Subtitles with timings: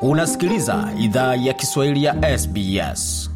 [0.00, 3.30] unasikiliza idhaa ya kiswahili ya sbs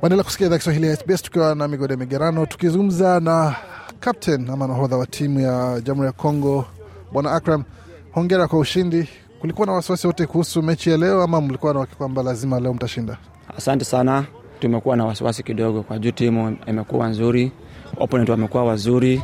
[0.00, 3.56] Waendelea kusikia idhaa Kiswahili ya SBS tukiwa na migode migerano, tukizungumza na
[4.00, 6.64] captain ama nahodha wa timu ya Jamhuri ya Kongo
[7.12, 7.64] Bwana Akram.
[8.12, 9.08] Hongera kwa ushindi.
[9.40, 12.74] Kulikuwa na wasiwasi wote kuhusu mechi ya leo ama mlikuwa na uhakika kwamba lazima leo
[12.74, 13.16] mtashinda?
[13.58, 14.24] Asante sana.
[14.60, 17.52] Tumekuwa na wasiwasi kidogo kwa juu timu imekuwa nzuri,
[17.96, 19.22] opponent wamekuwa wazuri.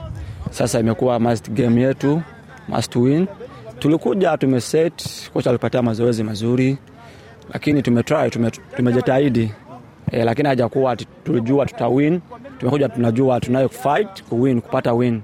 [0.50, 2.22] Sasa imekuwa must game yetu,
[2.68, 3.26] must win.
[3.80, 6.78] Tulikuja tumeset, kocha alipatia mazoezi mazuri,
[7.52, 8.50] lakini tumetry, tume,
[10.10, 12.20] e, lakini hajakuwa tulijua tutawin.
[12.58, 15.22] Tumekuja tunajua tunayo fight kuwin, kupata win.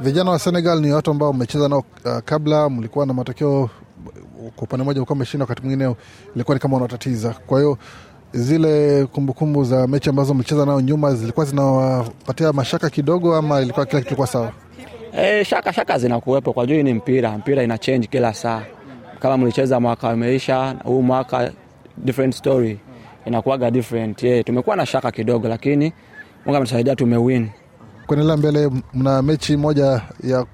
[0.00, 3.70] Vijana wa Senegal ni watu ambao mmecheza nao uh, kabla, mlikuwa na matokeo
[4.56, 5.94] kwa upande mmoja ulikuwa umeshinda, wakati mwingine
[6.34, 7.34] ilikuwa ni kama unatatiza.
[7.46, 7.78] Kwa hiyo
[8.32, 13.86] zile kumbukumbu kumbu za mechi ambazo mlicheza nao nyuma zilikuwa zinawapatia mashaka kidogo, ama ilikuwa
[13.86, 14.52] kila kitu kilikuwa sawa?
[15.16, 18.62] E, shaka shaka zinakuwepo kwa juu ni mpira, mpira ina change kila saa.
[19.20, 21.52] Kama mlicheza mwaka umeisha, huu mwaka
[21.96, 22.78] different story
[23.24, 24.22] inakuwaga different.
[24.22, 25.92] Yeah, tumekuwa na shaka kidogo, lakini
[26.46, 27.48] Mungu ametusaidia tumewin.
[28.06, 30.46] Kuendelea mbele, mna mechi moja ya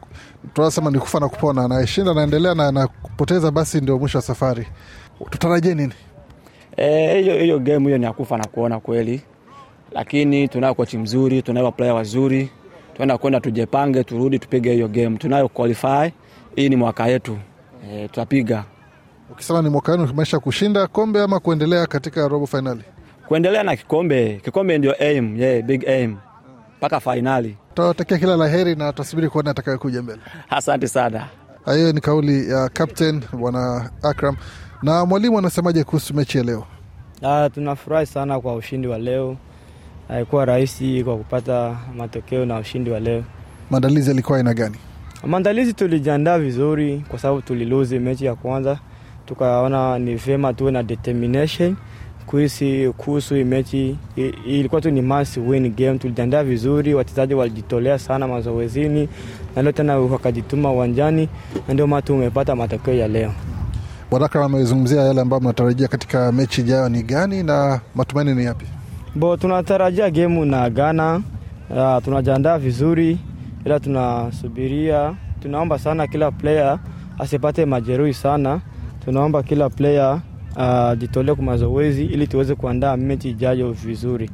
[0.55, 4.67] tunasema ni kufa na kupona, anayeshinda anaendelea na anapoteza, basi ndio mwisho wa safari.
[5.31, 5.93] Tutarajie nini?
[6.77, 9.23] Hiyo e, hiyo game hiyo ni ya kufa na kuona kweli,
[9.93, 12.51] lakini tunayo kochi mzuri, tunayo player wazuri,
[12.99, 15.17] tuenda kwenda tujipange, turudi tupige hiyo game.
[15.19, 16.13] Tunayo qualify,
[16.57, 17.39] hii ni mwaka yetu
[17.91, 18.65] e, tutapiga.
[19.33, 22.83] Ukisema ni mwaka wenu maisha kushinda kombe ama kuendelea katika robo fainali?
[23.29, 26.17] Kuendelea na kikombe, kikombe ndio aim, yeah, big aim
[26.79, 27.57] mpaka fainali.
[27.69, 30.21] Tutawatakia kila la heri na tutasubiri kuona atakayokuja mbele.
[30.51, 31.27] Asante sana.
[31.75, 34.37] Hiyo ni kauli ya captain bwana Akram.
[34.83, 36.65] Na mwalimu anasemaje kuhusu mechi ya leo?
[37.23, 39.37] Ah, tunafurahi sana kwa ushindi wa leo.
[40.09, 43.25] Haikuwa rahisi kwa kupata matokeo na ushindi wa leo.
[43.71, 44.77] Maandalizi yalikuwa aina gani?
[45.27, 48.79] Maandalizi tulijiandaa vizuri kwa sababu tuliluzi mechi ya kwanza,
[49.27, 51.77] tukaona ni vyema tuwe na determination
[52.27, 53.97] kuhisi kuhusu mechi.
[54.47, 55.99] Ilikuwa tu ni must win game.
[55.99, 59.09] Tulijiandaa vizuri, wachezaji walijitolea sana mazoezini
[59.57, 61.29] na leo tena wakajituma uwanjani,
[61.69, 63.33] na ndio maana tumepata matokeo ya leo.
[64.11, 68.67] Bwana Akram amezungumzia yale ambayo mnatarajia katika mechi ijayo ni gani na matumaini ni yapi?
[69.19, 71.23] Bo, tunatarajia gemu na Ghana.
[71.71, 73.19] Uh, tunajiandaa vizuri,
[73.65, 76.79] ila tunasubiria, tunaomba sana kila player
[77.19, 78.61] asipate majeruhi sana.
[79.05, 80.21] Tunaomba kila player
[80.57, 84.31] ajitolee uh, kwa mazoezi ili tuweze kuandaa mechi ijayo vizuri.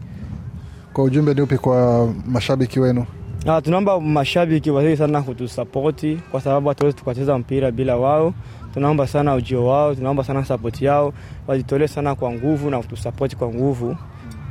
[0.93, 3.07] Kwa ujumbe ni upi kwa mashabiki wenu?
[3.47, 8.35] Uh, tunaomba mashabiki wazidi sana kutusapoti kwa sababu hatuwezi tukacheza mpira bila wao.
[8.75, 11.13] Tunaomba sana ujio wao, tunaomba sana sapoti yao,
[11.47, 13.97] wajitolee sana kwa nguvu na kutusapoti kwa nguvu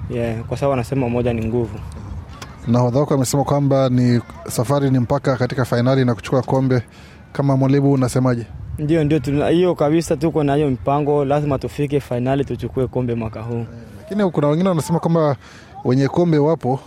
[0.10, 1.80] yeah, kwa sababu wanasema moja ni nguvu.
[2.68, 6.82] Nahodha wako amesema kwamba ni safari ni mpaka katika fainali na kuchukua kombe.
[7.32, 8.46] Kama mwalimu unasemaje?
[8.80, 13.66] Ndio, ndio, hiyo kabisa, tuko na hiyo mpango, lazima tufike fainali tuchukue kombe mwaka huu.
[13.98, 15.36] Lakini kuna wengine wanasema kwamba
[15.86, 16.80] wenye kombe wapo,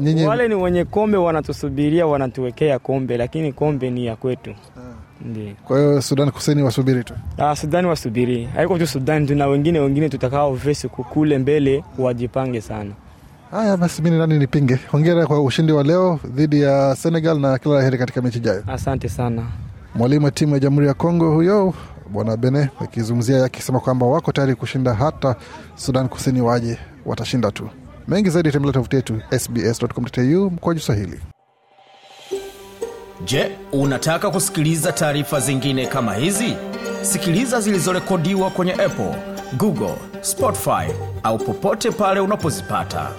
[0.00, 4.54] nye- Wale ni wenye kombe wanatusubiria, wanatuwekea kombe, lakini kombe ni ya kwetu.
[5.24, 5.52] Ndio.
[5.64, 7.14] kwa hiyo Sudan Kusini wasubiri tu.
[7.38, 12.90] Ah, Sudani wasubiri, haiko tu Sudani, tuna wengine wengine tutakao vesi kule mbele, wajipange sana.
[13.50, 14.78] Haya basi, mi nani nipinge.
[14.92, 18.62] Hongera kwa ushindi wa leo dhidi ya Senegal na kila la heri katika mechi ijayo.
[18.66, 19.42] Asante sana.
[19.94, 21.74] Mwalimu wa timu ya Jamhuri ya Kongo huyo
[22.10, 25.36] Bwana Bene akizungumzia akisema kwamba wako tayari kushinda hata
[25.74, 27.68] Sudan Kusini waje, watashinda tu.
[28.08, 31.20] Mengi zaidi tembelea tovuti yetu sbs.com.au mkoaju Swahili.
[33.24, 36.56] Je, unataka kusikiliza taarifa zingine kama hizi?
[37.02, 39.14] Sikiliza zilizorekodiwa kwenye Apple,
[39.56, 40.92] Google, Spotify
[41.22, 43.10] au popote pale unapozipata.